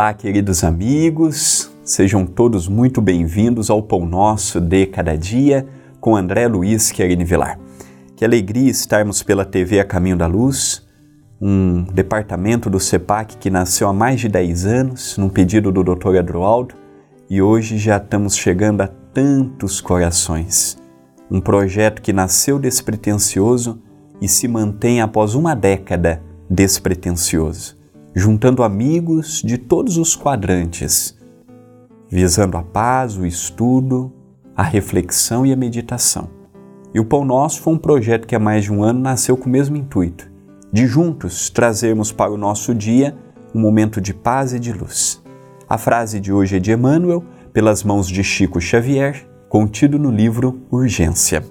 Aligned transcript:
Olá, 0.00 0.14
queridos 0.14 0.64
amigos, 0.64 1.70
sejam 1.84 2.24
todos 2.24 2.66
muito 2.66 3.02
bem-vindos 3.02 3.68
ao 3.68 3.82
Pão 3.82 4.06
Nosso 4.06 4.58
de 4.58 4.86
Cada 4.86 5.14
Dia 5.14 5.68
com 6.00 6.16
André 6.16 6.48
Luiz 6.48 6.90
Querini 6.90 7.22
Vilar. 7.22 7.60
Que 8.16 8.24
alegria 8.24 8.70
estarmos 8.70 9.22
pela 9.22 9.44
TV 9.44 9.78
A 9.78 9.84
Caminho 9.84 10.16
da 10.16 10.26
Luz, 10.26 10.88
um 11.38 11.82
departamento 11.82 12.70
do 12.70 12.80
CEPAC 12.80 13.36
que 13.36 13.50
nasceu 13.50 13.88
há 13.88 13.92
mais 13.92 14.20
de 14.20 14.30
10 14.30 14.64
anos, 14.64 15.18
num 15.18 15.28
pedido 15.28 15.70
do 15.70 15.84
Dr. 15.84 16.16
Adroaldo, 16.16 16.74
e 17.28 17.42
hoje 17.42 17.76
já 17.76 17.98
estamos 17.98 18.34
chegando 18.36 18.80
a 18.80 18.86
tantos 18.86 19.82
corações. 19.82 20.78
Um 21.30 21.42
projeto 21.42 22.00
que 22.00 22.14
nasceu 22.14 22.58
despretensioso 22.58 23.82
e 24.18 24.26
se 24.26 24.48
mantém 24.48 25.02
após 25.02 25.34
uma 25.34 25.54
década 25.54 26.22
despretensioso 26.48 27.79
juntando 28.14 28.62
amigos 28.62 29.42
de 29.44 29.56
todos 29.56 29.96
os 29.96 30.16
quadrantes, 30.16 31.16
visando 32.08 32.56
a 32.56 32.62
paz, 32.62 33.16
o 33.16 33.24
estudo, 33.24 34.12
a 34.56 34.62
reflexão 34.62 35.46
e 35.46 35.52
a 35.52 35.56
meditação. 35.56 36.28
E 36.92 36.98
o 36.98 37.04
Pão 37.04 37.24
Nosso 37.24 37.60
foi 37.62 37.72
um 37.72 37.78
projeto 37.78 38.26
que 38.26 38.34
há 38.34 38.38
mais 38.38 38.64
de 38.64 38.72
um 38.72 38.82
ano 38.82 39.00
nasceu 39.00 39.36
com 39.36 39.46
o 39.46 39.52
mesmo 39.52 39.76
intuito, 39.76 40.30
de 40.72 40.86
juntos 40.86 41.48
trazermos 41.50 42.10
para 42.10 42.32
o 42.32 42.36
nosso 42.36 42.74
dia 42.74 43.16
um 43.54 43.60
momento 43.60 44.00
de 44.00 44.12
paz 44.12 44.52
e 44.52 44.58
de 44.58 44.72
luz. 44.72 45.22
A 45.68 45.78
frase 45.78 46.18
de 46.18 46.32
hoje 46.32 46.56
é 46.56 46.58
de 46.58 46.72
Emmanuel, 46.72 47.24
pelas 47.52 47.84
mãos 47.84 48.08
de 48.08 48.24
Chico 48.24 48.60
Xavier, 48.60 49.28
contido 49.48 49.98
no 49.98 50.10
livro 50.10 50.60
Urgência. 50.70 51.44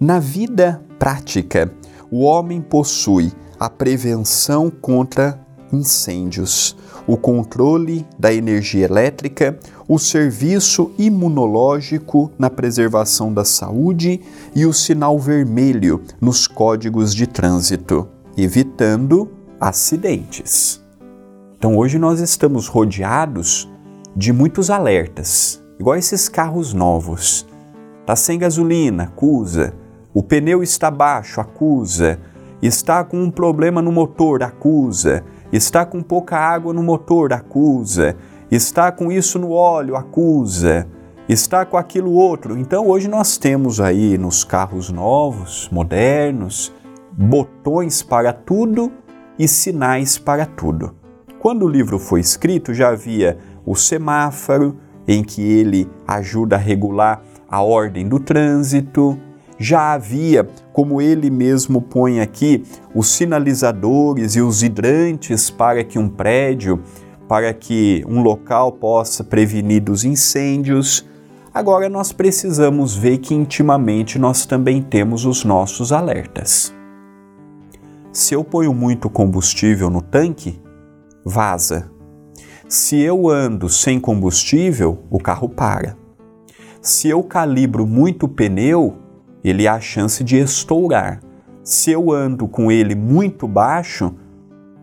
Na 0.00 0.20
vida 0.20 0.80
prática, 0.98 1.72
o 2.10 2.22
homem 2.22 2.60
possui 2.60 3.32
a 3.58 3.68
prevenção 3.68 4.70
contra 4.70 5.38
incêndios, 5.72 6.76
o 7.06 7.16
controle 7.16 8.06
da 8.18 8.32
energia 8.32 8.84
elétrica, 8.84 9.58
o 9.88 9.98
serviço 9.98 10.92
imunológico 10.98 12.30
na 12.38 12.50
preservação 12.50 13.32
da 13.32 13.46
saúde 13.46 14.20
e 14.54 14.66
o 14.66 14.74
sinal 14.74 15.18
vermelho 15.18 16.02
nos 16.20 16.46
códigos 16.46 17.14
de 17.14 17.26
trânsito, 17.26 18.06
evitando 18.36 19.30
acidentes. 19.58 20.84
Então 21.56 21.76
hoje 21.78 21.98
nós 21.98 22.20
estamos 22.20 22.68
rodeados 22.68 23.68
de 24.14 24.30
muitos 24.30 24.68
alertas, 24.68 25.62
igual 25.80 25.96
esses 25.96 26.28
carros 26.28 26.74
novos. 26.74 27.46
Tá 28.04 28.14
sem 28.14 28.38
gasolina, 28.38 29.04
acusa. 29.04 29.74
O 30.12 30.22
pneu 30.22 30.62
está 30.62 30.90
baixo, 30.90 31.40
acusa. 31.40 32.18
Está 32.60 33.04
com 33.04 33.22
um 33.22 33.30
problema 33.30 33.80
no 33.80 33.92
motor, 33.92 34.42
acusa 34.42 35.24
Está 35.52 35.86
com 35.86 36.02
pouca 36.02 36.36
água 36.36 36.72
no 36.74 36.82
motor, 36.82 37.32
acusa. 37.32 38.16
Está 38.50 38.92
com 38.92 39.10
isso 39.10 39.38
no 39.38 39.50
óleo, 39.50 39.96
acusa. 39.96 40.86
Está 41.28 41.64
com 41.64 41.76
aquilo 41.76 42.12
outro. 42.12 42.56
Então 42.58 42.86
hoje 42.86 43.08
nós 43.08 43.38
temos 43.38 43.80
aí 43.80 44.18
nos 44.18 44.44
carros 44.44 44.90
novos, 44.90 45.68
modernos, 45.70 46.72
botões 47.12 48.02
para 48.02 48.32
tudo 48.32 48.92
e 49.38 49.48
sinais 49.48 50.18
para 50.18 50.44
tudo. 50.44 50.94
Quando 51.38 51.64
o 51.64 51.68
livro 51.68 51.98
foi 51.98 52.20
escrito, 52.20 52.74
já 52.74 52.88
havia 52.88 53.38
o 53.64 53.76
semáforo, 53.76 54.76
em 55.06 55.22
que 55.22 55.40
ele 55.42 55.88
ajuda 56.06 56.56
a 56.56 56.58
regular 56.58 57.22
a 57.48 57.62
ordem 57.62 58.06
do 58.06 58.20
trânsito, 58.20 59.18
já 59.58 59.92
havia, 59.92 60.48
como 60.72 61.02
ele 61.02 61.30
mesmo 61.30 61.82
põe 61.82 62.20
aqui, 62.20 62.62
os 62.94 63.08
sinalizadores 63.08 64.36
e 64.36 64.40
os 64.40 64.62
hidrantes 64.62 65.50
para 65.50 65.82
que 65.82 65.98
um 65.98 66.08
prédio, 66.08 66.80
para 67.28 67.52
que 67.52 68.04
um 68.08 68.22
local 68.22 68.72
possa 68.72 69.24
prevenir 69.24 69.82
dos 69.82 70.04
incêndios. 70.04 71.04
Agora 71.52 71.88
nós 71.88 72.12
precisamos 72.12 72.96
ver 72.96 73.18
que 73.18 73.34
intimamente 73.34 74.18
nós 74.18 74.46
também 74.46 74.80
temos 74.80 75.24
os 75.24 75.44
nossos 75.44 75.92
alertas. 75.92 76.72
Se 78.12 78.34
eu 78.34 78.44
ponho 78.44 78.72
muito 78.72 79.10
combustível 79.10 79.90
no 79.90 80.00
tanque, 80.00 80.60
vaza. 81.24 81.90
Se 82.68 83.00
eu 83.00 83.28
ando 83.28 83.68
sem 83.68 83.98
combustível, 83.98 85.04
o 85.10 85.18
carro 85.18 85.48
para. 85.48 85.96
Se 86.80 87.08
eu 87.08 87.22
calibro 87.22 87.86
muito 87.86 88.28
pneu, 88.28 88.96
ele 89.42 89.66
há 89.66 89.74
a 89.74 89.80
chance 89.80 90.22
de 90.22 90.36
estourar. 90.38 91.20
Se 91.62 91.90
eu 91.90 92.10
ando 92.10 92.48
com 92.48 92.72
ele 92.72 92.94
muito 92.94 93.46
baixo, 93.46 94.14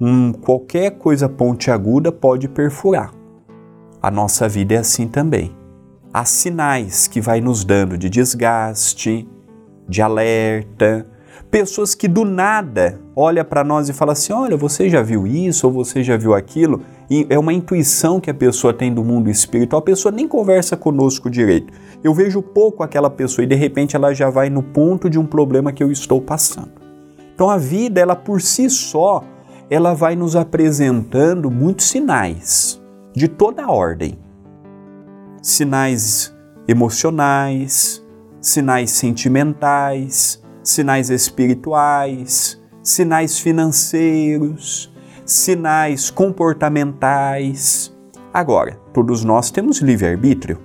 um, 0.00 0.32
qualquer 0.32 0.92
coisa 0.92 1.28
pontiaguda 1.28 2.12
pode 2.12 2.48
perfurar. 2.48 3.12
A 4.02 4.10
nossa 4.10 4.48
vida 4.48 4.74
é 4.74 4.78
assim 4.78 5.08
também. 5.08 5.56
Há 6.12 6.24
sinais 6.24 7.06
que 7.06 7.20
vai 7.20 7.40
nos 7.40 7.64
dando 7.64 7.96
de 7.98 8.08
desgaste, 8.08 9.28
de 9.88 10.02
alerta, 10.02 11.06
pessoas 11.56 11.94
que 11.94 12.06
do 12.06 12.22
nada 12.22 13.00
olha 13.16 13.42
para 13.42 13.64
nós 13.64 13.88
e 13.88 13.94
fala 13.94 14.12
assim: 14.12 14.30
"Olha, 14.30 14.58
você 14.58 14.90
já 14.90 15.00
viu 15.00 15.26
isso 15.26 15.66
ou 15.66 15.72
você 15.72 16.02
já 16.02 16.14
viu 16.14 16.34
aquilo?" 16.34 16.82
E 17.08 17.26
é 17.30 17.38
uma 17.38 17.50
intuição 17.50 18.20
que 18.20 18.28
a 18.28 18.34
pessoa 18.34 18.74
tem 18.74 18.92
do 18.92 19.02
mundo 19.02 19.30
espiritual. 19.30 19.80
A 19.80 19.82
pessoa 19.82 20.12
nem 20.12 20.28
conversa 20.28 20.76
conosco 20.76 21.30
direito. 21.30 21.72
Eu 22.04 22.12
vejo 22.12 22.42
pouco 22.42 22.82
aquela 22.82 23.08
pessoa 23.08 23.42
e 23.42 23.48
de 23.48 23.54
repente 23.54 23.96
ela 23.96 24.12
já 24.12 24.28
vai 24.28 24.50
no 24.50 24.62
ponto 24.62 25.08
de 25.08 25.18
um 25.18 25.24
problema 25.24 25.72
que 25.72 25.82
eu 25.82 25.90
estou 25.90 26.20
passando. 26.20 26.72
Então 27.34 27.48
a 27.48 27.56
vida, 27.56 28.02
ela 28.02 28.14
por 28.14 28.42
si 28.42 28.68
só, 28.68 29.24
ela 29.70 29.94
vai 29.94 30.14
nos 30.14 30.36
apresentando 30.36 31.50
muitos 31.50 31.86
sinais 31.86 32.78
de 33.14 33.28
toda 33.28 33.64
a 33.64 33.72
ordem. 33.72 34.18
Sinais 35.40 36.36
emocionais, 36.68 38.04
sinais 38.42 38.90
sentimentais, 38.90 40.44
sinais 40.68 41.10
espirituais, 41.10 42.60
sinais 42.82 43.38
financeiros, 43.38 44.92
sinais 45.24 46.10
comportamentais. 46.10 47.94
Agora, 48.34 48.78
todos 48.92 49.22
nós 49.22 49.50
temos 49.50 49.78
livre-arbítrio. 49.78 50.58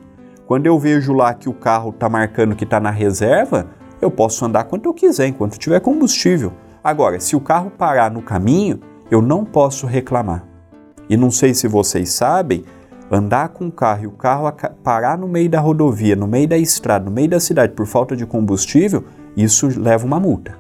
Quando 0.47 0.65
eu 0.65 0.77
vejo 0.77 1.13
lá 1.13 1.33
que 1.33 1.47
o 1.47 1.53
carro 1.53 1.91
está 1.91 2.09
marcando 2.09 2.55
que 2.55 2.63
está 2.63 2.79
na 2.79 2.89
reserva, 2.89 3.67
eu 4.01 4.09
posso 4.09 4.43
andar 4.43 4.63
quanto 4.65 4.89
eu 4.89 4.93
quiser, 4.93 5.27
enquanto 5.27 5.57
tiver 5.57 5.79
combustível. 5.79 6.51
Agora, 6.83 7.19
se 7.19 7.35
o 7.35 7.39
carro 7.39 7.69
parar 7.69 8.09
no 8.09 8.23
caminho, 8.23 8.79
eu 9.09 9.21
não 9.21 9.45
posso 9.45 9.85
reclamar. 9.85 10.43
E 11.07 11.15
não 11.15 11.29
sei 11.29 11.53
se 11.53 11.67
vocês 11.67 12.11
sabem, 12.11 12.65
andar 13.11 13.49
com 13.49 13.67
o 13.67 13.71
carro 13.71 14.03
e 14.03 14.07
o 14.07 14.11
carro 14.11 14.51
parar 14.83 15.17
no 15.17 15.27
meio 15.27 15.49
da 15.49 15.59
rodovia, 15.59 16.15
no 16.15 16.27
meio 16.27 16.47
da 16.47 16.57
estrada, 16.57 17.05
no 17.05 17.11
meio 17.11 17.29
da 17.29 17.39
cidade 17.39 17.73
por 17.73 17.85
falta 17.85 18.15
de 18.15 18.25
combustível, 18.25 19.03
isso 19.35 19.67
leva 19.79 20.05
uma 20.05 20.19
multa. 20.19 20.59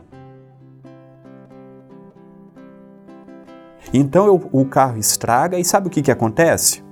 Então 3.93 4.25
eu, 4.25 4.41
o 4.51 4.65
carro 4.65 4.97
estraga 4.97 5.59
e 5.59 5.65
sabe 5.65 5.87
o 5.87 5.89
que, 5.89 6.01
que 6.01 6.11
acontece? 6.11 6.83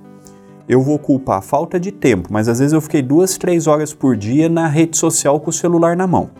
Eu 0.68 0.82
vou 0.82 0.98
culpar 0.98 1.38
a 1.38 1.42
falta 1.42 1.80
de 1.80 1.90
tempo, 1.90 2.28
mas 2.30 2.48
às 2.48 2.58
vezes 2.58 2.72
eu 2.72 2.80
fiquei 2.80 3.02
duas, 3.02 3.38
três 3.38 3.66
horas 3.66 3.94
por 3.94 4.16
dia 4.16 4.48
na 4.48 4.68
rede 4.68 4.96
social 4.96 5.40
com 5.40 5.50
o 5.50 5.52
celular 5.52 5.96
na 5.96 6.06
mão. 6.06 6.30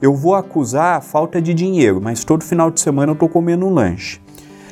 Eu 0.00 0.14
vou 0.14 0.34
acusar 0.34 0.96
a 0.96 1.00
falta 1.00 1.42
de 1.42 1.52
dinheiro, 1.52 2.00
mas 2.00 2.24
todo 2.24 2.44
final 2.44 2.70
de 2.70 2.80
semana 2.80 3.10
eu 3.10 3.14
estou 3.14 3.28
comendo 3.28 3.66
um 3.66 3.74
lanche. 3.74 4.20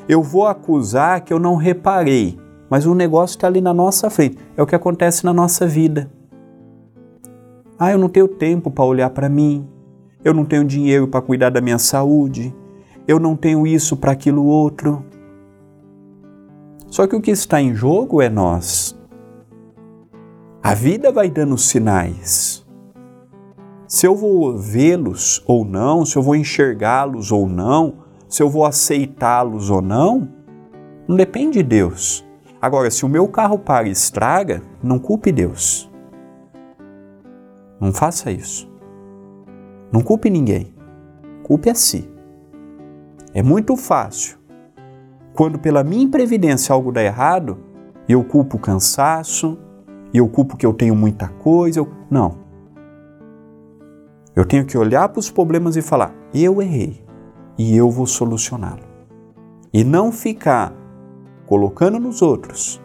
Eu 0.09 0.23
vou 0.23 0.47
acusar 0.47 1.21
que 1.23 1.33
eu 1.33 1.41
não 1.41 1.57
reparei, 1.57 2.39
mas 2.71 2.87
o 2.87 2.95
negócio 2.95 3.35
está 3.35 3.49
ali 3.49 3.61
na 3.61 3.75
nossa 3.75 4.09
frente. 4.09 4.39
É 4.57 4.63
o 4.63 4.67
que 4.67 4.77
acontece 4.77 5.25
na 5.25 5.33
nossa 5.33 5.67
vida. 5.67 6.09
Ah, 7.77 7.91
eu 7.91 7.99
não 7.99 8.09
tenho 8.09 8.29
tempo 8.29 8.71
para 8.71 8.85
olhar 8.85 9.11
para 9.11 9.29
mim 9.29 9.69
eu 10.27 10.35
não 10.35 10.45
tenho 10.45 10.65
dinheiro 10.65 11.07
para 11.07 11.23
cuidar 11.23 11.51
da 11.51 11.61
minha 11.61 11.79
saúde, 11.79 12.53
eu 13.07 13.21
não 13.21 13.37
tenho 13.37 13.65
isso 13.65 13.97
para 13.97 14.11
aquilo 14.11 14.45
outro. 14.45 15.05
Só 16.89 17.07
que 17.07 17.15
o 17.15 17.21
que 17.21 17.31
está 17.31 17.63
em 17.63 17.73
jogo 17.73 18.21
é 18.21 18.29
nós. 18.29 18.99
A 20.61 20.75
vida 20.75 21.13
vai 21.13 21.31
dando 21.31 21.57
sinais. 21.57 22.67
Se 23.87 24.05
eu 24.05 24.17
vou 24.17 24.59
vê-los 24.59 25.45
ou 25.47 25.65
não, 25.65 26.05
se 26.05 26.17
eu 26.17 26.23
vou 26.23 26.35
enxergá-los 26.35 27.31
ou 27.31 27.49
não, 27.49 27.99
se 28.29 28.43
eu 28.43 28.51
vou 28.51 28.65
aceitá-los 28.65 29.71
ou 29.71 29.81
não, 29.81 30.29
não 31.07 31.15
depende 31.15 31.59
de 31.59 31.63
Deus. 31.63 32.27
Agora, 32.61 32.91
se 32.91 33.07
o 33.07 33.09
meu 33.09 33.29
carro 33.29 33.61
para 33.61 33.87
e 33.87 33.93
estraga, 33.93 34.61
não 34.83 34.99
culpe 34.99 35.31
Deus. 35.31 35.89
Não 37.81 37.93
faça 37.93 38.33
isso. 38.33 38.75
Não 39.93 40.01
culpe 40.01 40.31
ninguém. 40.31 40.75
Culpe 41.43 41.71
a 41.71 41.75
si. 41.75 42.11
É 43.33 43.43
muito 43.43 43.77
fácil. 43.77 44.39
Quando 45.35 45.59
pela 45.59 45.85
minha 45.85 46.03
imprevidência 46.03 46.73
algo 46.73 46.91
dá 46.91 47.03
errado, 47.03 47.59
eu 48.09 48.25
culpo 48.25 48.57
o 48.57 48.61
cansaço, 48.61 49.59
eu 50.13 50.29
culpo 50.29 50.57
que 50.57 50.65
eu 50.65 50.73
tenho 50.73 50.97
muita 50.97 51.29
coisa. 51.29 51.81
Eu... 51.81 51.93
Não. 52.11 52.39
Eu 54.35 54.45
tenho 54.45 54.65
que 54.65 54.79
olhar 54.79 55.09
para 55.09 55.21
os 55.21 55.31
problemas 55.31 55.77
e 55.77 55.83
falar: 55.83 56.15
eu 56.33 56.63
errei 56.63 57.05
e 57.59 57.77
eu 57.77 57.91
vou 57.91 58.07
solucioná-lo. 58.07 58.85
E 59.73 59.85
não 59.85 60.11
ficar 60.11 60.73
colocando 61.47 61.99
nos 61.99 62.23
outros, 62.23 62.83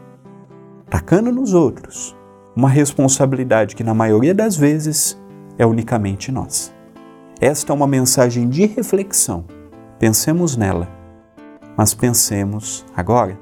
tacando 0.89 1.31
nos 1.31 1.53
outros, 1.53 2.15
uma 2.55 2.69
responsabilidade 2.69 3.75
que 3.75 3.83
na 3.83 3.93
maioria 3.93 4.33
das 4.33 4.55
vezes 4.55 5.19
é 5.57 5.65
unicamente 5.65 6.31
nossa. 6.31 6.80
Esta 7.43 7.73
é 7.73 7.75
uma 7.75 7.87
mensagem 7.87 8.47
de 8.47 8.67
reflexão. 8.67 9.45
Pensemos 9.97 10.55
nela, 10.55 10.87
mas 11.75 11.91
pensemos 11.91 12.85
agora 12.95 13.35